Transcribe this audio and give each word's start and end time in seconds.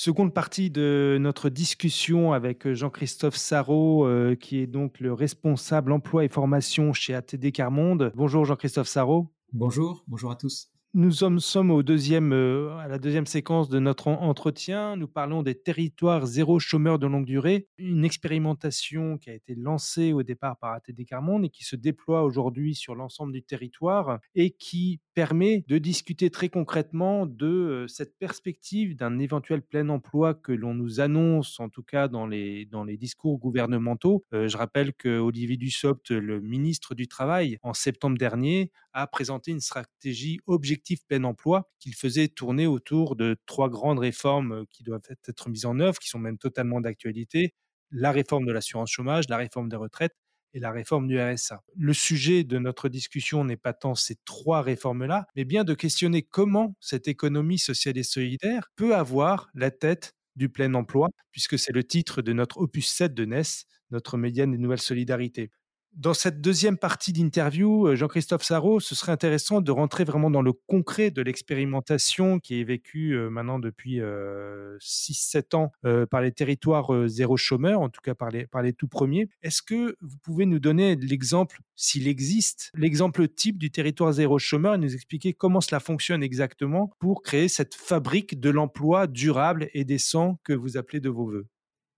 Seconde 0.00 0.32
partie 0.32 0.70
de 0.70 1.18
notre 1.20 1.48
discussion 1.48 2.32
avec 2.32 2.72
Jean-Christophe 2.72 3.34
Sarrault, 3.34 4.06
euh, 4.06 4.36
qui 4.36 4.58
est 4.58 4.68
donc 4.68 5.00
le 5.00 5.12
responsable 5.12 5.90
emploi 5.90 6.24
et 6.24 6.28
formation 6.28 6.92
chez 6.92 7.16
ATD 7.16 7.50
Carmonde. 7.50 8.12
Bonjour 8.14 8.44
Jean-Christophe 8.44 8.86
Sarrault. 8.86 9.26
Bonjour, 9.52 10.04
bonjour 10.06 10.30
à 10.30 10.36
tous. 10.36 10.70
Nous 10.94 11.12
sommes, 11.12 11.38
sommes 11.38 11.70
au 11.70 11.82
deuxième, 11.82 12.32
euh, 12.32 12.74
à 12.78 12.88
la 12.88 12.98
deuxième 12.98 13.26
séquence 13.26 13.68
de 13.68 13.78
notre 13.78 14.08
entretien. 14.08 14.96
Nous 14.96 15.06
parlons 15.06 15.42
des 15.42 15.54
territoires 15.54 16.24
zéro 16.24 16.58
chômeur 16.58 16.98
de 16.98 17.06
longue 17.06 17.26
durée, 17.26 17.68
une 17.76 18.06
expérimentation 18.06 19.18
qui 19.18 19.28
a 19.28 19.34
été 19.34 19.54
lancée 19.54 20.14
au 20.14 20.22
départ 20.22 20.56
par 20.56 20.72
ATD 20.72 21.04
Carmonde 21.04 21.44
et 21.44 21.50
qui 21.50 21.62
se 21.62 21.76
déploie 21.76 22.22
aujourd'hui 22.22 22.74
sur 22.74 22.94
l'ensemble 22.94 23.34
du 23.34 23.42
territoire 23.42 24.18
et 24.34 24.52
qui 24.52 24.98
permet 25.12 25.62
de 25.68 25.76
discuter 25.76 26.30
très 26.30 26.48
concrètement 26.48 27.26
de 27.26 27.46
euh, 27.46 27.86
cette 27.86 28.16
perspective 28.18 28.96
d'un 28.96 29.18
éventuel 29.18 29.60
plein 29.60 29.90
emploi 29.90 30.32
que 30.32 30.52
l'on 30.52 30.72
nous 30.72 31.00
annonce, 31.00 31.60
en 31.60 31.68
tout 31.68 31.82
cas 31.82 32.08
dans 32.08 32.26
les, 32.26 32.64
dans 32.64 32.84
les 32.84 32.96
discours 32.96 33.38
gouvernementaux. 33.38 34.24
Euh, 34.32 34.48
je 34.48 34.56
rappelle 34.56 34.94
que 34.94 35.18
Olivier 35.18 35.58
Dussopt, 35.58 36.12
le 36.12 36.40
ministre 36.40 36.94
du 36.94 37.08
Travail, 37.08 37.58
en 37.62 37.74
septembre 37.74 38.16
dernier, 38.16 38.72
a 39.00 39.06
présenté 39.06 39.52
une 39.52 39.60
stratégie 39.60 40.40
objectif 40.46 41.04
plein 41.06 41.22
emploi 41.24 41.70
qu'il 41.78 41.94
faisait 41.94 42.28
tourner 42.28 42.66
autour 42.66 43.14
de 43.16 43.36
trois 43.46 43.68
grandes 43.68 44.00
réformes 44.00 44.52
euh, 44.52 44.64
qui 44.70 44.82
doivent 44.82 45.02
être 45.28 45.48
mises 45.48 45.66
en 45.66 45.78
œuvre, 45.78 45.98
qui 45.98 46.08
sont 46.08 46.18
même 46.18 46.38
totalement 46.38 46.80
d'actualité. 46.80 47.54
La 47.90 48.12
réforme 48.12 48.44
de 48.44 48.52
l'assurance 48.52 48.90
chômage, 48.90 49.28
la 49.28 49.36
réforme 49.36 49.68
des 49.68 49.76
retraites 49.76 50.16
et 50.54 50.60
la 50.60 50.72
réforme 50.72 51.06
du 51.06 51.20
RSA. 51.20 51.62
Le 51.76 51.92
sujet 51.92 52.42
de 52.42 52.58
notre 52.58 52.88
discussion 52.88 53.44
n'est 53.44 53.56
pas 53.56 53.72
tant 53.72 53.94
ces 53.94 54.16
trois 54.24 54.62
réformes-là, 54.62 55.26
mais 55.36 55.44
bien 55.44 55.64
de 55.64 55.74
questionner 55.74 56.22
comment 56.22 56.74
cette 56.80 57.06
économie 57.06 57.58
sociale 57.58 57.98
et 57.98 58.02
solidaire 58.02 58.70
peut 58.76 58.94
avoir 58.96 59.48
la 59.54 59.70
tête 59.70 60.14
du 60.36 60.48
plein 60.48 60.72
emploi, 60.74 61.08
puisque 61.32 61.58
c'est 61.58 61.72
le 61.72 61.84
titre 61.84 62.22
de 62.22 62.32
notre 62.32 62.58
opus 62.58 62.88
7 62.88 63.14
de 63.14 63.24
NES, 63.24 63.42
notre 63.90 64.16
médiane 64.16 64.52
des 64.52 64.58
nouvelles 64.58 64.80
solidarités. 64.80 65.50
Dans 65.94 66.14
cette 66.14 66.40
deuxième 66.40 66.76
partie 66.76 67.12
d'interview, 67.12 67.88
euh, 67.88 67.96
Jean-Christophe 67.96 68.44
Sarrault, 68.44 68.78
ce 68.78 68.94
serait 68.94 69.10
intéressant 69.10 69.60
de 69.60 69.72
rentrer 69.72 70.04
vraiment 70.04 70.30
dans 70.30 70.42
le 70.42 70.52
concret 70.52 71.10
de 71.10 71.22
l'expérimentation 71.22 72.38
qui 72.38 72.60
est 72.60 72.64
vécue 72.64 73.16
euh, 73.16 73.30
maintenant 73.30 73.58
depuis 73.58 73.98
6-7 73.98 74.02
euh, 74.04 75.56
ans 75.56 75.72
par 76.06 76.20
les 76.20 76.30
territoires 76.30 77.08
zéro 77.08 77.36
chômeur, 77.36 77.80
en 77.80 77.88
tout 77.88 78.00
cas 78.00 78.14
par 78.14 78.30
les, 78.30 78.46
par 78.46 78.62
les 78.62 78.72
tout 78.72 78.86
premiers. 78.86 79.28
Est-ce 79.42 79.62
que 79.62 79.96
vous 80.00 80.18
pouvez 80.22 80.46
nous 80.46 80.60
donner 80.60 80.94
l'exemple, 80.94 81.60
s'il 81.74 82.06
existe, 82.06 82.70
l'exemple 82.74 83.26
type 83.26 83.58
du 83.58 83.70
territoire 83.70 84.12
zéro 84.12 84.38
chômeur 84.38 84.74
et 84.74 84.78
nous 84.78 84.94
expliquer 84.94 85.32
comment 85.32 85.60
cela 85.60 85.80
fonctionne 85.80 86.22
exactement 86.22 86.92
pour 87.00 87.22
créer 87.22 87.48
cette 87.48 87.74
fabrique 87.74 88.38
de 88.38 88.50
l'emploi 88.50 89.06
durable 89.06 89.68
et 89.74 89.84
décent 89.84 90.38
que 90.44 90.52
vous 90.52 90.76
appelez 90.76 91.00
de 91.00 91.08
vos 91.08 91.24
voeux? 91.24 91.46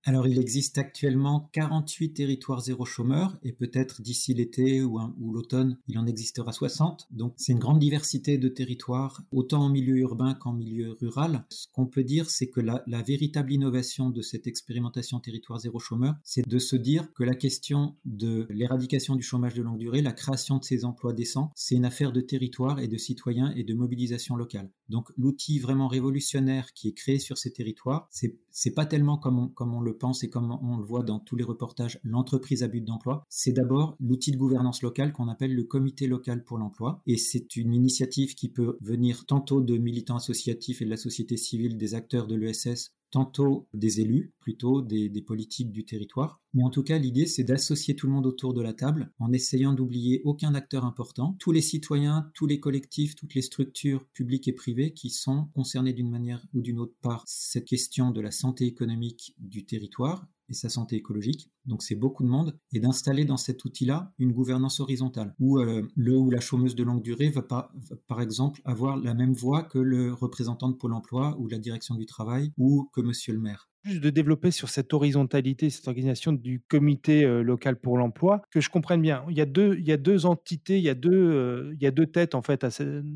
Alors, 0.05 0.27
il 0.27 0.39
existe 0.39 0.79
actuellement 0.79 1.51
48 1.52 2.14
territoires 2.14 2.61
zéro 2.61 2.86
chômeur 2.86 3.39
et 3.42 3.52
peut-être 3.52 4.01
d'ici 4.01 4.33
l'été 4.33 4.83
ou, 4.83 4.98
l'automne, 5.33 5.77
il 5.89 5.98
en 5.98 6.07
existera 6.07 6.52
60. 6.52 7.07
Donc, 7.11 7.35
c'est 7.36 7.52
une 7.52 7.58
grande 7.58 7.79
diversité 7.79 8.39
de 8.39 8.48
territoires, 8.48 9.23
autant 9.30 9.63
en 9.63 9.69
milieu 9.69 9.97
urbain 9.98 10.35
qu'en 10.35 10.55
milieu 10.55 10.92
rural. 10.92 11.45
Ce 11.51 11.67
qu'on 11.73 11.86
peut 11.86 12.02
dire, 12.02 12.30
c'est 12.30 12.48
que 12.48 12.61
la, 12.61 12.83
véritable 13.02 13.52
innovation 13.52 14.11
de 14.11 14.23
cette 14.23 14.47
expérimentation 14.47 15.20
territoire 15.20 15.58
zéro 15.58 15.79
chômeur, 15.79 16.14
c'est 16.23 16.47
de 16.47 16.58
se 16.58 16.77
dire 16.77 17.13
que 17.13 17.24
la 17.24 17.35
question 17.35 17.97
de 18.05 18.47
l'éradication 18.51 19.17
du 19.17 19.23
chômage 19.23 19.55
de 19.55 19.63
longue 19.63 19.79
durée, 19.79 20.01
la 20.01 20.13
création 20.13 20.58
de 20.58 20.64
ces 20.64 20.85
emplois 20.85 21.13
décents, 21.13 21.51
c'est 21.57 21.74
une 21.74 21.85
affaire 21.85 22.13
de 22.13 22.20
territoire 22.20 22.79
et 22.79 22.89
de 22.89 22.97
citoyens 22.97 23.53
et 23.55 23.64
de 23.64 23.74
mobilisation 23.74 24.36
locale. 24.36 24.70
Donc, 24.89 25.08
l'outil 25.17 25.58
vraiment 25.58 25.89
révolutionnaire 25.89 26.73
qui 26.73 26.89
est 26.89 26.95
créé 26.95 27.19
sur 27.19 27.36
ces 27.36 27.53
territoires, 27.53 28.08
c'est 28.11 28.74
pas 28.74 28.86
tellement 28.86 29.19
comme 29.19 29.74
on 29.74 29.80
le 29.80 29.89
pense 29.92 30.23
et 30.24 30.30
comme 30.30 30.58
on 30.62 30.77
le 30.77 30.84
voit 30.84 31.02
dans 31.02 31.18
tous 31.18 31.36
les 31.36 31.45
reportages, 31.45 32.01
l'entreprise 32.05 32.62
à 32.62 32.68
but 32.68 32.84
d'emploi. 32.84 33.24
C'est 33.28 33.52
d'abord 33.52 33.96
l'outil 34.01 34.30
de 34.30 34.36
gouvernance 34.36 34.83
locale 34.83 35.12
qu'on 35.12 35.28
appelle 35.28 35.55
le 35.55 35.64
comité 35.64 36.06
local 36.06 36.45
pour 36.45 36.58
l'emploi. 36.58 37.02
Et 37.06 37.17
c'est 37.17 37.56
une 37.56 37.74
initiative 37.74 38.34
qui 38.34 38.48
peut 38.48 38.79
venir 38.80 39.27
tantôt 39.27 39.61
de 39.61 39.77
militants 39.77 40.17
associatifs 40.17 40.83
et 40.83 40.84
de 40.84 40.90
la 40.90 40.96
société 40.96 41.36
civile, 41.36 41.77
des 41.77 41.95
acteurs 41.95 42.27
de 42.27 42.34
l'ESS, 42.34 42.92
tantôt 43.11 43.67
des 43.75 44.01
élus, 44.01 44.33
plutôt 44.41 44.83
des, 44.83 45.11
politiques 45.27 45.71
du 45.71 45.85
territoire. 45.85 46.41
Mais 46.55 46.63
en 46.63 46.71
tout 46.71 46.83
cas, 46.83 46.98
l'idée, 46.98 47.27
c'est 47.27 47.45
d'associer 47.45 47.95
tout 47.95 48.07
le 48.07 48.13
monde 48.13 48.27
autour 48.27 48.55
de 48.55 48.63
la 48.63 48.73
table 48.73 49.13
en 49.19 49.33
essayant 49.33 49.73
d'oublier 49.73 50.23
aucun 50.25 50.55
acteur 50.55 50.85
important, 50.85 51.37
tous 51.39 51.53
les 51.53 51.61
citoyens, 51.61 52.31
tous 52.35 52.47
les 52.47 52.59
collectifs, 52.59 53.15
toutes 53.15 53.35
les 53.35 53.43
structures 53.43 54.07
publiques 54.13 54.48
et 54.48 54.53
privées 54.53 54.93
qui 54.93 55.11
sont 55.11 55.48
concernés 55.55 55.93
d'une 55.93 56.11
manière 56.11 56.45
ou 56.55 56.63
d'une 56.63 56.79
autre 56.79 56.95
par 57.03 57.25
cette 57.27 57.67
question 57.67 58.11
de 58.11 58.21
la 58.21 58.31
santé 58.31 58.67
économique 58.67 59.35
du 59.39 59.65
territoire 59.65 60.27
et 60.50 60.55
sa 60.55 60.68
santé 60.68 60.96
écologique. 60.96 61.50
Donc 61.66 61.83
c'est 61.83 61.94
beaucoup 61.94 62.22
de 62.22 62.28
monde 62.28 62.58
et 62.72 62.80
d'installer 62.80 63.24
dans 63.24 63.36
cet 63.36 63.64
outil-là 63.64 64.12
une 64.18 64.33
gouvernance 64.33 64.80
horizontale 64.80 65.34
où 65.38 65.58
euh, 65.58 65.86
le 65.96 66.16
ou 66.16 66.30
la 66.30 66.40
chômeuse 66.40 66.74
de 66.74 66.83
longue 66.83 67.02
durée 67.02 67.30
va, 67.30 67.42
pas, 67.42 67.72
par 68.08 68.20
exemple 68.20 68.61
avoir 68.64 68.96
la 68.96 69.14
même 69.14 69.33
voix 69.33 69.62
que 69.62 69.78
le 69.78 70.12
représentant 70.12 70.68
de 70.68 70.74
Pôle 70.74 70.92
Emploi 70.92 71.36
ou 71.38 71.48
la 71.48 71.58
direction 71.58 71.94
du 71.94 72.06
travail 72.06 72.52
ou 72.58 72.90
que 72.92 73.00
Monsieur 73.00 73.33
le 73.33 73.40
maire. 73.40 73.68
Juste 73.84 74.02
de 74.02 74.11
développer 74.11 74.50
sur 74.50 74.68
cette 74.68 74.92
horizontalité, 74.92 75.70
cette 75.70 75.88
organisation 75.88 76.33
du 76.33 76.62
comité 76.68 77.24
euh, 77.24 77.42
local 77.42 77.77
pour 77.77 77.96
l'emploi, 77.96 78.42
que 78.50 78.61
je 78.61 78.68
comprenne 78.68 79.00
bien. 79.00 79.24
Il 79.30 79.36
y 79.36 79.40
a 79.40 79.46
deux, 79.46 79.77
il 79.78 79.86
y 79.86 79.92
a 79.92 79.96
deux 79.96 80.27
entités, 80.27 80.77
il 80.77 80.84
y 80.84 80.90
a 80.90 80.94
deux, 80.94 81.11
euh, 81.11 81.72
il 81.74 81.82
y 81.82 81.86
a 81.86 81.90
deux 81.90 82.06
têtes 82.06 82.34
en 82.34 82.42
fait 82.42 82.67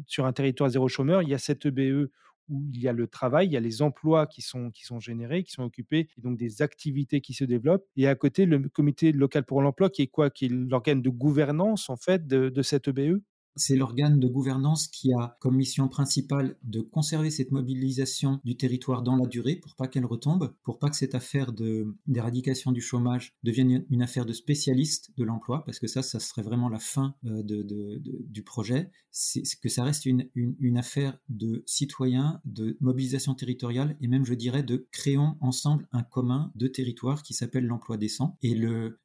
sur 0.07 0.25
un 0.25 0.33
territoire 0.33 0.71
zéro 0.71 0.89
chômeur. 0.89 1.23
Il 1.23 1.29
y 1.29 1.35
a 1.35 1.39
cette 1.39 1.67
EBE 1.67 2.09
où 2.49 2.63
il 2.73 2.81
y 2.81 2.89
a 2.89 2.93
le 2.93 3.07
travail, 3.07 3.47
il 3.49 3.53
y 3.53 3.57
a 3.57 3.61
les 3.61 3.83
emplois 3.83 4.27
qui 4.27 4.43
sont, 4.43 4.71
générés, 5.01 5.43
qui 5.45 5.53
sont 5.53 5.63
occupés, 5.63 6.09
et 6.17 6.21
donc 6.21 6.37
des 6.37 6.63
activités 6.63 7.21
qui 7.21 7.35
se 7.35 7.45
développent. 7.45 7.87
Et 7.97 8.07
à 8.09 8.15
côté, 8.15 8.47
le 8.47 8.69
comité 8.69 9.13
local 9.13 9.45
pour 9.45 9.63
l'emploi, 9.63 9.91
qui 9.91 10.03
est 10.03 10.07
quoi? 10.09 10.31
Qui 10.31 10.49
l'organe 10.49 11.03
de 11.03 11.11
gouvernance, 11.11 11.89
en 11.91 11.97
fait, 11.97 12.27
de, 12.27 12.49
de 12.49 12.63
cette 12.63 12.89
EBE 12.89 13.21
c'est 13.57 13.77
l'organe 13.77 14.21
de 14.21 14.29
gouvernance 14.29 14.89
qui 14.89 15.13
a 15.13 15.37
comme 15.41 15.57
mission 15.57 15.89
principale 15.89 16.57
de 16.63 16.81
conserver 16.81 17.31
cette 17.31 17.53
mobilisation 17.53 18.41
du 18.45 18.57
territoire 18.57 19.03
dans 19.03 19.17
la 19.17 19.27
durée 19.27 19.57
pour 19.57 19.75
pas 19.77 19.89
qu'elle 19.89 20.05
retombe, 20.05 20.55
pour 20.63 20.79
pas 20.79 20.91
que 20.91 20.97
cette 20.97 21.15
affaire 21.15 21.53
d'éradication 22.07 22.73
du 22.73 22.81
chômage 22.81 23.35
devienne 23.43 23.85
une 23.91 24.03
affaire 24.03 24.27
de 24.27 24.33
spécialistes 24.33 25.13
de 25.17 25.25
l'emploi, 25.25 25.65
parce 25.65 25.79
que 25.79 25.87
ça, 25.87 26.03
ça 26.03 26.21
serait 26.21 26.43
vraiment 26.43 26.69
la 26.69 26.79
fin 26.79 27.15
euh, 27.27 27.43
du 27.45 28.43
projet. 28.43 28.91
C'est 29.11 29.43
que 29.63 29.69
ça 29.69 29.85
reste 29.85 30.07
une, 30.07 30.77
affaire 30.77 31.17
de 31.29 31.63
citoyens, 31.67 32.41
de 32.45 32.77
mobilisation 32.81 33.35
territoriale 33.35 33.97
et 34.01 34.09
même, 34.09 34.25
je 34.25 34.35
dirais, 34.35 34.65
de 34.65 34.89
créons 34.91 35.37
ensemble 35.41 35.87
un 35.93 36.03
commun 36.03 36.51
de 36.57 36.67
territoire 36.67 37.23
qui 37.23 37.33
s'appelle 37.33 37.65
l'emploi 37.65 37.97
décent. 37.97 38.37
Et 38.43 38.57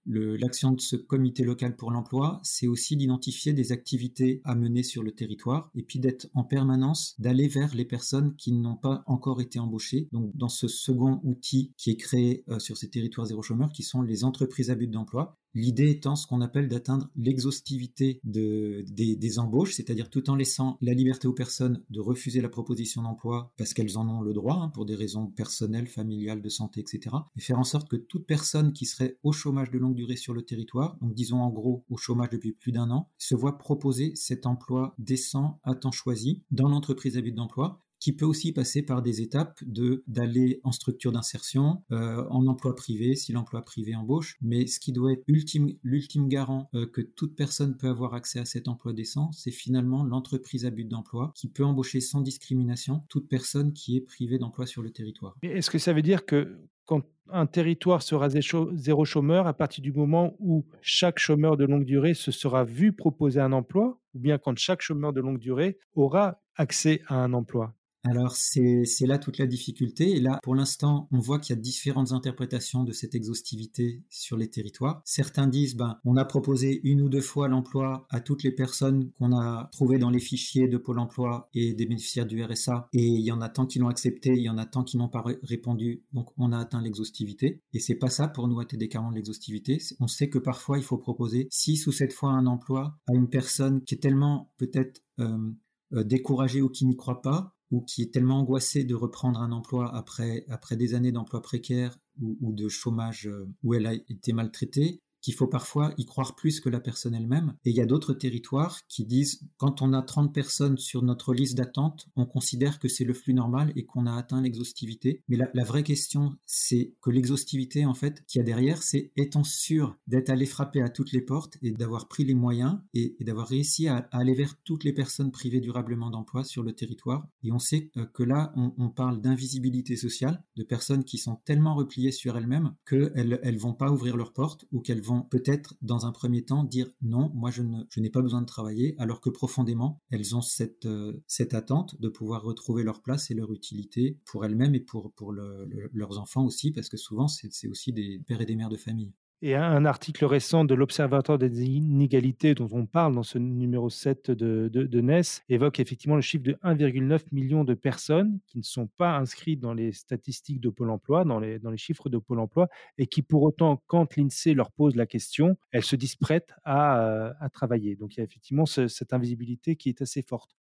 l'action 0.05 0.71
de 0.71 0.81
ce 0.81 0.95
comité 0.95 1.43
local 1.43 1.75
pour 1.75 1.91
l'emploi, 1.91 2.39
c'est 2.43 2.65
aussi 2.65 2.97
d'identifier 2.97 3.53
des 3.53 3.71
activités 3.71 4.38
à 4.43 4.55
mener 4.55 4.83
sur 4.83 5.03
le 5.03 5.11
territoire 5.11 5.71
et 5.75 5.83
puis 5.83 5.99
d'être 5.99 6.27
en 6.33 6.43
permanence, 6.43 7.15
d'aller 7.19 7.47
vers 7.47 7.73
les 7.75 7.85
personnes 7.85 8.35
qui 8.35 8.51
n'ont 8.51 8.75
pas 8.75 9.03
encore 9.07 9.41
été 9.41 9.59
embauchées. 9.59 10.07
Donc 10.11 10.35
dans 10.35 10.49
ce 10.49 10.67
second 10.67 11.19
outil 11.23 11.73
qui 11.77 11.91
est 11.91 11.97
créé 11.97 12.43
euh, 12.49 12.59
sur 12.59 12.77
ces 12.77 12.89
territoires 12.89 13.27
zéro 13.27 13.41
chômeur, 13.41 13.71
qui 13.71 13.83
sont 13.83 14.01
les 14.01 14.23
entreprises 14.23 14.71
à 14.71 14.75
but 14.75 14.89
d'emploi, 14.89 15.37
L'idée 15.55 15.89
étant 15.89 16.15
ce 16.15 16.27
qu'on 16.27 16.41
appelle 16.41 16.67
d'atteindre 16.67 17.09
l'exhaustivité 17.15 18.19
de, 18.23 18.85
des, 18.89 19.39
embauches, 19.39 19.73
c'est-à-dire 19.73 20.09
tout 20.09 20.29
en 20.29 20.35
laissant 20.35 20.77
la 20.81 20.93
liberté 20.93 21.27
aux 21.27 21.33
personnes 21.33 21.83
de 21.89 21.99
refuser 21.99 22.41
la 22.41 22.49
proposition 22.49 23.01
d'emploi 23.01 23.51
parce 23.57 23.73
qu'elles 23.73 23.97
en 23.97 24.07
ont 24.09 24.21
le 24.21 24.33
droit, 24.33 24.55
hein, 24.55 24.69
pour 24.69 24.85
des 24.85 24.95
raisons 24.95 25.27
personnelles, 25.27 25.87
familiales, 25.87 26.41
de 26.41 26.49
santé, 26.49 26.81
etc. 26.81 27.15
Et 27.35 27.41
faire 27.41 27.59
en 27.59 27.63
sorte 27.63 27.89
que 27.89 27.95
toute 27.95 28.25
personne 28.25 28.73
qui 28.73 28.85
serait 28.85 29.17
au 29.23 29.31
chômage 29.31 29.71
de 29.71 29.79
longue 29.79 29.95
durée 29.95 30.15
sur 30.15 30.33
le 30.33 30.43
territoire, 30.43 30.97
donc 31.01 31.13
disons 31.13 31.41
en 31.41 31.49
gros 31.49 31.85
au 31.89 31.97
chômage 31.97 32.29
depuis 32.29 32.51
plus 32.51 32.71
d'un 32.71 32.91
an, 32.91 33.09
se 33.17 33.35
voit 33.35 33.57
proposer 33.57 34.13
cet 34.15 34.45
emploi 34.45 34.93
décent 34.97 35.59
à 35.63 35.75
temps 35.75 35.91
choisi 35.91 36.43
dans 36.51 36.69
l'entreprise 36.69 37.17
à 37.17 37.21
but 37.21 37.33
d'emploi 37.33 37.81
qui 37.99 38.13
peut 38.13 38.25
aussi 38.25 38.51
passer 38.51 38.81
par 38.81 39.01
des 39.01 39.21
étapes 39.21 39.59
de 39.65 40.03
d'aller 40.07 40.59
en 40.63 40.71
structure 40.71 41.11
d'insertion, 41.11 41.83
euh, 41.91 42.25
en 42.29 42.47
emploi 42.47 42.75
privé 42.75 43.15
si 43.15 43.31
l'emploi 43.31 43.61
privé 43.63 43.95
embauche, 43.95 44.35
mais 44.41 44.67
ce 44.67 44.79
qui 44.79 44.91
doit 44.91 45.13
être 45.13 45.23
ultime 45.27 45.73
l'ultime 45.83 46.27
garant 46.27 46.69
euh, 46.73 46.85
que 46.85 47.01
toute 47.01 47.35
personne 47.35 47.77
peut 47.77 47.89
avoir 47.89 48.13
accès 48.13 48.39
à 48.39 48.45
cet 48.45 48.67
emploi 48.67 48.93
décent, 48.93 49.31
c'est 49.31 49.51
finalement 49.51 50.03
l'entreprise 50.03 50.65
à 50.65 50.69
but 50.69 50.87
d'emploi 50.87 51.31
qui 51.35 51.49
peut 51.49 51.63
embaucher 51.63 52.01
sans 52.01 52.21
discrimination 52.21 53.03
toute 53.09 53.27
personne 53.27 53.73
qui 53.73 53.97
est 53.97 54.01
privée 54.01 54.39
d'emploi 54.39 54.65
sur 54.65 54.81
le 54.81 54.91
territoire. 54.91 55.35
Est-ce 55.41 55.69
que 55.69 55.77
ça 55.77 55.93
veut 55.93 56.01
dire 56.01 56.25
que 56.25 56.57
quand 56.85 57.03
un 57.31 57.45
territoire 57.45 58.01
sera 58.01 58.29
zéro 58.29 59.05
chômeur 59.05 59.45
à 59.45 59.53
partir 59.53 59.83
du 59.83 59.91
moment 59.91 60.35
où 60.39 60.65
chaque 60.81 61.19
chômeur 61.19 61.55
de 61.55 61.65
longue 61.65 61.85
durée 61.85 62.15
se 62.15 62.31
sera 62.31 62.63
vu 62.63 62.93
proposer 62.93 63.39
un 63.39 63.51
emploi 63.51 63.99
ou 64.15 64.19
bien 64.19 64.39
quand 64.39 64.57
chaque 64.57 64.81
chômeur 64.81 65.13
de 65.13 65.21
longue 65.21 65.37
durée 65.37 65.77
aura 65.93 66.41
accès 66.55 67.01
à 67.07 67.15
un 67.15 67.33
emploi? 67.33 67.75
Alors 68.03 68.35
c'est 68.35 68.85
là 69.05 69.17
toute 69.17 69.37
la 69.37 69.47
difficulté. 69.47 70.11
Et 70.15 70.19
là, 70.19 70.39
pour 70.43 70.55
l'instant, 70.55 71.07
on 71.11 71.19
voit 71.19 71.39
qu'il 71.39 71.55
y 71.55 71.59
a 71.59 71.61
différentes 71.61 72.11
interprétations 72.11 72.83
de 72.83 72.91
cette 72.91 73.15
exhaustivité 73.15 74.03
sur 74.09 74.37
les 74.37 74.49
territoires. 74.49 75.01
Certains 75.05 75.47
disent, 75.47 75.75
ben, 75.75 75.97
on 76.05 76.15
a 76.17 76.25
proposé 76.25 76.79
une 76.83 77.01
ou 77.01 77.09
deux 77.09 77.21
fois 77.21 77.47
l'emploi 77.47 78.07
à 78.09 78.21
toutes 78.21 78.43
les 78.43 78.51
personnes 78.51 79.11
qu'on 79.11 79.37
a 79.37 79.69
trouvées 79.71 79.99
dans 79.99 80.09
les 80.09 80.19
fichiers 80.19 80.67
de 80.67 80.77
Pôle 80.77 80.99
Emploi 80.99 81.49
et 81.53 81.73
des 81.73 81.85
bénéficiaires 81.85 82.25
du 82.25 82.43
RSA. 82.43 82.87
Et 82.93 83.05
il 83.05 83.21
y 83.21 83.31
en 83.31 83.41
a 83.41 83.49
tant 83.49 83.65
qui 83.65 83.79
l'ont 83.79 83.89
accepté, 83.89 84.31
il 84.31 84.43
y 84.43 84.49
en 84.49 84.57
a 84.57 84.65
tant 84.65 84.83
qui 84.83 84.97
n'ont 84.97 85.09
pas 85.09 85.23
répondu. 85.43 86.03
Donc 86.13 86.29
on 86.37 86.51
a 86.51 86.59
atteint 86.59 86.81
l'exhaustivité. 86.81 87.61
Et 87.73 87.79
c'est 87.79 87.95
pas 87.95 88.09
ça 88.09 88.27
pour 88.27 88.47
nous 88.47 88.59
à 88.59 88.65
TD 88.65 88.87
40 88.87 89.13
l'exhaustivité. 89.13 89.77
On 89.99 90.07
sait 90.07 90.29
que 90.29 90.39
parfois 90.39 90.77
il 90.77 90.83
faut 90.83 90.97
proposer 90.97 91.47
six 91.51 91.85
ou 91.87 91.91
sept 91.91 92.13
fois 92.13 92.31
un 92.31 92.45
emploi 92.45 92.97
à 93.07 93.13
une 93.13 93.29
personne 93.29 93.83
qui 93.83 93.95
est 93.95 93.99
tellement 93.99 94.51
peut-être 94.57 95.01
euh, 95.19 95.51
euh, 95.93 96.03
découragée 96.03 96.61
ou 96.61 96.69
qui 96.69 96.85
n'y 96.85 96.95
croit 96.95 97.21
pas 97.21 97.55
ou 97.71 97.81
qui 97.81 98.01
est 98.01 98.13
tellement 98.13 98.39
angoissée 98.39 98.83
de 98.83 98.95
reprendre 98.95 99.39
un 99.39 99.51
emploi 99.51 99.93
après, 99.95 100.45
des 100.71 100.95
années 100.95 101.11
d'emploi 101.11 101.41
précaire 101.41 101.97
ou, 102.21 102.37
ou, 102.41 102.53
de 102.53 102.67
chômage 102.67 103.27
euh, 103.27 103.47
où 103.63 103.73
elle 103.73 103.85
a 103.85 103.93
été 103.93 104.33
maltraitée, 104.33 105.01
qu'il 105.21 105.33
faut 105.33 105.47
parfois 105.47 105.93
y 105.97 106.05
croire 106.05 106.35
plus 106.35 106.59
que 106.59 106.69
la 106.69 106.79
personne 106.79 107.15
elle-même. 107.15 107.55
Et 107.65 107.71
il 107.71 107.75
y 107.75 107.81
a 107.81 107.85
d'autres 107.85 108.13
territoires 108.13 108.79
qui 108.87 109.05
disent, 109.05 109.41
quand 109.57 109.81
on 109.81 109.93
a 109.93 110.01
30 110.01 110.33
personnes 110.33 110.77
sur 110.77 111.01
notre 111.03 111.33
liste 111.33 111.57
d'attente, 111.57 112.07
on 112.15 112.25
considère 112.25 112.79
que 112.79 112.87
c'est 112.87 113.03
le 113.03 113.13
flux 113.13 113.33
normal 113.33 113.71
et 113.75 113.85
qu'on 113.85 114.05
a 114.05 114.15
atteint 114.15 114.41
l'exhaustivité. 114.41 115.23
Mais 115.27 115.37
la, 115.37 115.63
vraie 115.63 115.83
question, 115.83 116.35
c'est 116.45 116.93
que 117.01 117.09
l'exhaustivité, 117.09 117.85
en 117.85 117.93
fait, 117.93 118.25
qu'il 118.25 118.39
y 118.39 118.41
a 118.41 118.45
derrière, 118.45 118.81
c'est 118.81 119.11
étant 119.15 119.43
sûr 119.43 119.97
d'être 120.07 120.29
allé 120.29 120.45
frapper 120.45 120.81
à 120.81 120.89
toutes 120.89 121.11
les 121.11 121.21
portes 121.21 121.57
et 121.61 121.71
d'avoir 121.71 122.07
pris 122.07 122.23
les 122.23 122.33
moyens 122.33 122.79
et, 122.93 123.15
d'avoir 123.21 123.47
réussi 123.47 123.87
à, 123.87 124.07
aller 124.11 124.33
vers 124.33 124.55
toutes 124.63 124.83
les 124.83 124.93
personnes 124.93 125.31
privées 125.31 125.59
durablement 125.59 126.09
d'emploi 126.09 126.43
sur 126.43 126.63
le 126.63 126.73
territoire? 126.73 127.27
Et 127.43 127.51
on 127.51 127.59
sait 127.59 127.91
euh, 127.97 128.05
que 128.05 128.23
là, 128.23 128.53
on, 128.55 128.89
parle 128.89 129.21
d'invisibilité 129.21 129.95
sociale, 129.95 130.43
de 130.55 130.63
personnes 130.63 131.03
qui 131.03 131.17
sont 131.17 131.35
tellement 131.45 131.75
repliées 131.75 132.11
sur 132.11 132.37
elles-mêmes 132.37 132.73
qu'elles 132.87 133.39
ne 133.43 133.59
vont 133.59 133.73
pas 133.73 133.91
ouvrir 133.91 134.17
leurs 134.17 134.33
portes 134.33 134.65
ou 134.71 134.81
qu'elles 134.81 135.01
vont 135.01 135.08
peut-être 135.29 135.75
dans 135.81 136.05
un 136.05 136.11
premier 136.11 136.43
temps 136.43 136.63
dire 136.63 136.89
non, 137.01 137.31
moi 137.33 137.51
je, 137.51 137.61
n'ai 137.61 138.09
pas 138.09 138.21
besoin 138.21 138.41
de 138.41 138.45
travailler, 138.45 138.95
alors 138.97 139.21
que 139.21 139.29
profondément 139.29 140.01
elles 140.11 140.35
ont 140.35 140.41
cette, 140.41 140.85
euh, 140.85 141.13
cette 141.27 141.53
attente 141.53 141.99
de 141.99 142.09
pouvoir 142.09 142.43
retrouver 142.43 142.83
leur 142.83 143.01
place 143.01 143.31
et 143.31 143.33
leur 143.33 143.51
utilité 143.51 144.19
pour 144.25 144.45
elles-mêmes 144.45 144.75
et 144.75 144.79
pour, 144.79 145.11
pour 145.13 145.33
leurs 145.33 146.19
enfants 146.19 146.45
aussi, 146.45 146.71
parce 146.71 146.89
que 146.89 146.97
souvent 146.97 147.27
c'est 147.27 147.67
aussi 147.67 147.93
des 147.93 148.21
pères 148.27 148.41
et 148.41 148.45
des 148.45 148.55
mères 148.55 148.69
de 148.69 148.77
famille. 148.77 149.13
Et 149.41 149.55
un 149.55 149.85
article 149.85 150.25
récent 150.25 150.65
de 150.65 150.75
l'Observatoire 150.75 151.37
des 151.37 151.63
inégalités 151.63 152.55
dont 152.55 152.67
on 152.73 152.85
parle 152.85 153.15
dans 153.15 153.23
ce 153.23 153.37
numéro 153.37 153.89
7 153.89 154.31
de, 154.31 154.67
de, 154.67 155.01
NES 155.01 155.21
évoque 155.47 155.79
effectivement 155.79 156.17
le 156.17 156.21
chiffre 156.21 156.43
de 156.43 156.57
1,9 156.61 157.21
million 157.31 157.63
de 157.63 157.73
personnes 157.73 158.39
qui 158.47 158.57
ne 158.57 158.63
sont 158.63 158.87
pas 158.87 159.15
inscrites 159.15 159.61
dans 159.61 159.73
les 159.73 159.93
statistiques 159.93 160.59
de 160.59 160.67
Pôle 160.67 160.89
emploi, 160.89 161.23
dans 161.23 161.39
les, 161.39 161.57
dans 161.57 161.71
les 161.71 161.77
chiffres 161.77 162.09
de 162.09 162.17
Pôle 162.17 162.39
emploi, 162.39 162.67
et 162.97 163.07
qui 163.07 163.21
pour 163.21 163.43
autant, 163.43 163.81
quand 163.87 164.17
l'INSEE 164.17 164.53
leur 164.53 164.71
pose 164.71 164.97
la 164.97 165.05
question, 165.05 165.55
elles 165.71 165.85
se 165.85 165.95
disent 165.95 166.17
prêtes 166.17 166.53
à, 166.65 167.33
à 167.39 167.49
travailler. 167.49 167.95
Donc 167.95 168.15
il 168.15 168.19
y 168.19 168.21
a 168.21 168.25
effectivement 168.25 168.65
cette 168.65 169.13
invisibilité 169.13 169.77
qui 169.77 169.87
est 169.87 170.01
assez 170.01 170.21
forte. 170.21 170.58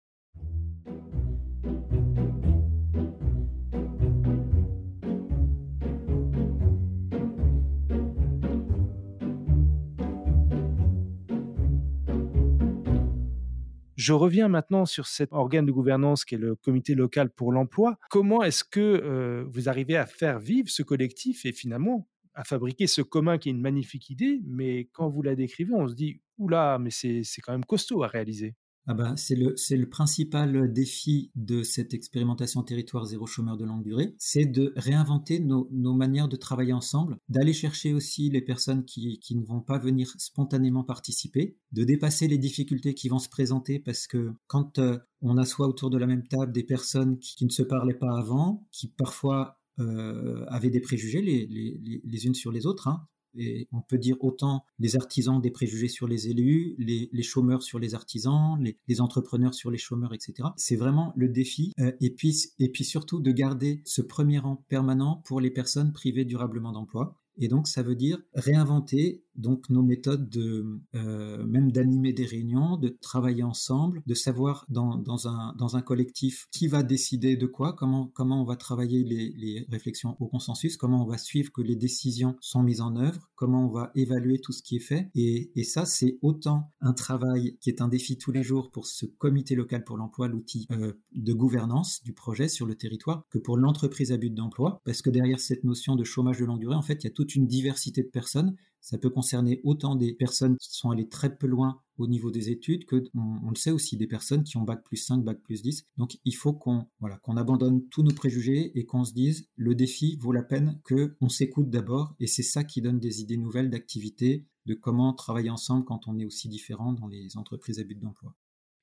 Je 14.04 14.12
reviens 14.12 14.48
maintenant 14.48 14.84
sur 14.84 15.06
cet 15.06 15.28
organe 15.30 15.64
de 15.64 15.70
gouvernance 15.70 16.24
qui 16.24 16.34
est 16.34 16.38
le 16.38 16.56
comité 16.56 16.96
local 16.96 17.30
pour 17.30 17.52
l'emploi. 17.52 17.98
Comment 18.10 18.42
est-ce 18.42 18.64
que 18.64 18.80
euh, 18.80 19.44
vous 19.46 19.68
arrivez 19.68 19.96
à 19.96 20.06
faire 20.06 20.40
vivre 20.40 20.68
ce 20.68 20.82
collectif 20.82 21.46
et 21.46 21.52
finalement 21.52 22.08
à 22.34 22.42
fabriquer 22.42 22.88
ce 22.88 23.00
commun 23.00 23.38
qui 23.38 23.48
est 23.48 23.52
une 23.52 23.60
magnifique 23.60 24.10
idée, 24.10 24.40
mais 24.44 24.88
quand 24.92 25.08
vous 25.08 25.22
la 25.22 25.36
décrivez, 25.36 25.72
on 25.72 25.86
se 25.86 25.94
dit, 25.94 26.20
oula, 26.36 26.80
mais 26.80 26.90
c'est 26.90 27.22
quand 27.44 27.52
même 27.52 27.64
costaud 27.64 28.02
à 28.02 28.08
réaliser 28.08 28.56
ah 28.86 28.94
ben, 28.94 29.16
c'est 29.16 29.36
le, 29.36 29.54
le 29.70 29.88
principal 29.88 30.72
défi 30.72 31.30
de 31.36 31.62
cette 31.62 31.94
expérimentation 31.94 32.62
territoire 32.62 33.04
zéro 33.04 33.26
chômeur 33.26 33.56
de 33.56 33.64
longue 33.64 33.84
durée, 33.84 34.14
c'est 34.18 34.44
de 34.44 34.72
réinventer 34.76 35.38
nos, 35.38 35.68
nos, 35.70 35.94
manières 35.94 36.28
de 36.28 36.36
travailler 36.36 36.72
ensemble, 36.72 37.16
d'aller 37.28 37.52
chercher 37.52 37.94
aussi 37.94 38.28
les 38.30 38.42
personnes 38.42 38.84
qui, 38.84 39.20
qui 39.20 39.36
ne 39.36 39.44
vont 39.44 39.60
pas 39.60 39.78
venir 39.78 40.12
spontanément 40.18 40.82
participer, 40.82 41.56
de 41.70 41.84
dépasser 41.84 42.26
les 42.26 42.38
difficultés 42.38 42.94
qui 42.94 43.08
vont 43.08 43.20
se 43.20 43.28
présenter 43.28 43.78
parce 43.78 44.06
que 44.06 44.32
quand 44.46 44.78
euh, 44.78 44.98
on 45.20 45.38
assoit 45.38 45.68
autour 45.68 45.90
de 45.90 45.98
la 45.98 46.06
même 46.06 46.26
table 46.26 46.52
des 46.52 46.64
personnes 46.64 47.18
qui, 47.18 47.44
ne 47.44 47.50
se 47.50 47.62
parlaient 47.62 47.94
pas 47.94 48.18
avant, 48.18 48.66
qui 48.72 48.88
parfois 48.88 49.60
euh, 49.78 50.44
avaient 50.48 50.70
des 50.70 50.80
préjugés 50.80 51.22
les, 51.22 51.46
les, 51.46 52.02
les, 52.04 52.26
unes 52.26 52.34
sur 52.34 52.50
les 52.50 52.66
autres, 52.66 52.88
hein, 52.88 53.06
et 53.34 53.68
on 53.72 53.80
peut 53.80 53.98
dire 53.98 54.16
autant 54.20 54.64
les 54.78 54.96
artisans 54.96 55.40
des 55.40 55.50
préjugés 55.50 55.88
sur 55.88 56.06
les 56.06 56.28
élus, 56.28 56.74
les, 56.78 57.22
chômeurs 57.22 57.62
sur 57.62 57.78
les 57.78 57.94
artisans, 57.94 58.58
les, 58.60 59.00
entrepreneurs 59.00 59.54
sur 59.54 59.70
les 59.70 59.78
chômeurs, 59.78 60.14
etc. 60.14 60.48
C'est 60.56 60.76
vraiment 60.76 61.12
le 61.16 61.28
défi. 61.28 61.72
Euh, 61.80 61.92
et, 62.00 62.10
puis, 62.10 62.36
et 62.58 62.68
puis 62.68 62.84
surtout 62.84 63.20
de 63.20 63.32
garder 63.32 63.80
ce 63.84 64.02
premier 64.02 64.38
rang 64.38 64.64
permanent 64.68 65.22
pour 65.24 65.40
les 65.40 65.50
personnes 65.50 65.92
privées 65.92 66.24
durablement 66.24 66.72
d'emploi. 66.72 67.18
Et 67.38 67.48
donc, 67.48 67.66
ça 67.66 67.82
veut 67.82 67.94
dire 67.94 68.18
réinventer 68.34 69.24
donc 69.36 69.70
nos 69.70 69.82
méthodes 69.82 70.28
de 70.28 70.80
euh, 70.94 71.44
même 71.44 71.72
d'animer 71.72 72.12
des 72.12 72.24
réunions, 72.24 72.76
de 72.76 72.88
travailler 73.00 73.42
ensemble, 73.42 74.02
de 74.06 74.14
savoir 74.14 74.66
dans, 74.68 74.96
dans, 74.96 75.28
un, 75.28 75.54
dans 75.58 75.76
un 75.76 75.82
collectif 75.82 76.46
qui 76.50 76.68
va 76.68 76.82
décider 76.82 77.36
de 77.36 77.46
quoi, 77.46 77.72
comment, 77.72 78.10
comment 78.14 78.42
on 78.42 78.44
va 78.44 78.56
travailler 78.56 79.04
les, 79.04 79.66
réflexions 79.70 80.16
au 80.20 80.26
consensus, 80.26 80.76
comment 80.76 81.02
on 81.02 81.06
va 81.06 81.18
suivre 81.18 81.50
que 81.52 81.62
les 81.62 81.76
décisions 81.76 82.36
sont 82.40 82.62
mises 82.62 82.80
en 82.80 82.96
œuvre, 82.96 83.30
comment 83.34 83.66
on 83.66 83.70
va 83.70 83.90
évaluer 83.94 84.40
tout 84.40 84.52
ce 84.52 84.62
qui 84.62 84.76
est 84.76 84.80
fait. 84.80 85.10
Et, 85.14 85.50
et 85.54 85.64
ça, 85.64 85.86
c'est 85.86 86.18
autant 86.22 86.70
un 86.80 86.92
travail 86.92 87.56
qui 87.60 87.70
est 87.70 87.80
un 87.80 87.88
défi 87.88 88.18
tous 88.18 88.32
les 88.32 88.42
jours 88.42 88.70
pour 88.70 88.86
ce 88.86 89.06
comité 89.06 89.54
local 89.54 89.84
pour 89.84 89.96
l'emploi, 89.96 90.28
l'outil 90.28 90.66
euh, 90.70 90.92
de 91.14 91.32
gouvernance 91.32 92.02
du 92.02 92.12
projet 92.12 92.48
sur 92.48 92.66
le 92.66 92.74
territoire, 92.74 93.24
que 93.30 93.38
pour 93.38 93.56
l'entreprise 93.56 94.12
à 94.12 94.16
but 94.16 94.34
d'emploi, 94.34 94.80
parce 94.84 95.02
que 95.02 95.10
derrière 95.10 95.40
cette 95.40 95.64
notion 95.64 95.96
de 95.96 96.04
chômage 96.04 96.38
de 96.38 96.44
longue 96.44 96.60
durée, 96.60 96.74
en 96.74 96.82
fait, 96.82 97.02
il 97.02 97.06
y 97.06 97.10
a 97.10 97.12
toute 97.12 97.34
une 97.34 97.46
diversité 97.46 98.02
de 98.02 98.08
personnes 98.08 98.56
ça 98.82 98.98
peut 98.98 99.10
concerner 99.10 99.60
autant 99.62 99.94
des 99.94 100.12
personnes 100.12 100.56
qui 100.58 100.76
sont 100.76 100.90
allées 100.90 101.08
très 101.08 101.36
peu 101.36 101.46
loin 101.46 101.80
au 101.98 102.08
niveau 102.08 102.32
des 102.32 102.50
études 102.50 102.84
que, 102.84 103.04
on, 103.14 103.48
le 103.48 103.54
sait 103.54 103.70
aussi, 103.70 103.96
des 103.96 104.08
personnes 104.08 104.42
qui 104.42 104.56
ont 104.56 104.62
bac 104.62 104.82
plus 104.82 104.96
5, 104.96 105.24
bac 105.24 105.40
plus 105.42 105.62
10. 105.62 105.86
Donc 105.96 106.18
il 106.24 106.34
faut 106.34 106.52
qu'on 106.52 106.88
abandonne 107.36 107.88
tous 107.88 108.02
nos 108.02 108.12
préjugés 108.12 108.76
et 108.78 108.84
qu'on 108.84 109.04
se 109.04 109.14
dise 109.14 109.48
le 109.56 109.76
défi 109.76 110.16
vaut 110.20 110.32
la 110.32 110.42
peine 110.42 110.80
qu'on 110.84 111.28
s'écoute 111.28 111.70
d'abord 111.70 112.14
et 112.18 112.26
c'est 112.26 112.42
ça 112.42 112.64
qui 112.64 112.82
donne 112.82 112.98
des 112.98 113.20
idées 113.20 113.36
nouvelles 113.36 113.70
d'activités, 113.70 114.46
de 114.66 114.74
comment 114.74 115.12
travailler 115.12 115.50
ensemble 115.50 115.84
quand 115.84 116.08
on 116.08 116.18
est 116.18 116.24
aussi 116.24 116.48
différent 116.48 116.92
dans 116.92 117.06
les 117.06 117.36
entreprises 117.36 117.78
à 117.78 117.84
but 117.84 117.98
d'emploi. 117.98 118.34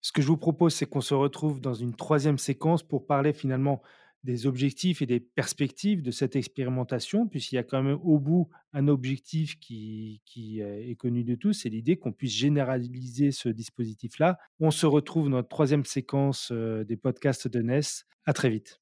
Ce 0.01 0.13
que 0.13 0.21
je 0.21 0.27
vous 0.27 0.37
propose, 0.37 0.73
c'est 0.73 0.85
qu'on 0.85 1.01
se 1.01 1.13
retrouve 1.13 1.59
dans 1.59 1.73
une 1.73 1.93
troisième 1.93 2.37
séquence 2.37 2.83
pour 2.83 3.05
parler 3.05 3.33
finalement 3.33 3.81
des 4.23 4.47
objectifs 4.47 5.01
et 5.01 5.05
des 5.05 5.19
perspectives 5.19 6.01
de 6.01 6.11
cette 6.11 6.35
expérimentation, 6.35 7.27
puisqu'il 7.27 7.55
y 7.55 7.59
a 7.59 7.63
quand 7.63 7.81
même 7.81 7.99
au 8.03 8.19
bout 8.19 8.49
un 8.73 8.87
objectif 8.87 9.59
qui, 9.59 10.21
qui 10.25 10.59
est 10.61 10.95
connu 10.95 11.23
de 11.23 11.35
tous, 11.35 11.53
c'est 11.53 11.69
l'idée 11.69 11.97
qu'on 11.97 12.11
puisse 12.11 12.33
généraliser 12.33 13.31
ce 13.31 13.49
dispositif-là. 13.49 14.37
On 14.59 14.71
se 14.71 14.85
retrouve 14.85 15.25
dans 15.25 15.37
notre 15.37 15.49
troisième 15.49 15.85
séquence 15.85 16.49
euh, 16.51 16.83
des 16.83 16.97
podcasts 16.97 17.47
de 17.47 17.61
NES. 17.61 17.81
À 18.25 18.33
très 18.33 18.49
vite. 18.49 18.79